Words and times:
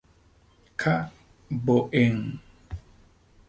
K. 0.77 1.11
Boehm. 1.51 2.39